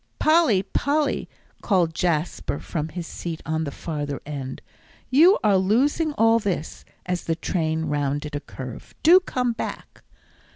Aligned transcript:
"Polly, 0.17 0.63
Polly," 0.63 1.29
called 1.61 1.93
Jasper 1.93 2.57
from 2.57 2.87
his 2.89 3.05
seat 3.05 3.39
on 3.45 3.65
the 3.65 3.71
farther 3.71 4.19
end, 4.25 4.59
"you 5.11 5.37
are 5.43 5.59
losing 5.59 6.11
all 6.13 6.39
this," 6.39 6.83
as 7.05 7.25
the 7.25 7.35
train 7.35 7.85
rounded 7.85 8.35
a 8.35 8.39
curve. 8.39 8.95
"Do 9.03 9.19
come 9.19 9.51
back." 9.53 10.01